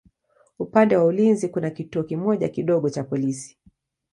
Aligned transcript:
Upande 0.59 0.97
wa 0.97 1.03
ulinzi 1.05 1.47
kuna 1.49 1.69
kituo 1.69 2.03
kimoja 2.03 2.49
kidogo 2.49 2.89
cha 2.89 3.03
polisi. 3.03 3.57